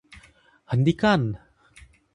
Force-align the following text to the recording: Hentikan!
Hentikan! 0.65 1.23